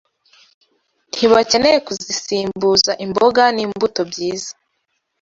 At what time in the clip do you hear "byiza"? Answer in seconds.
4.09-4.51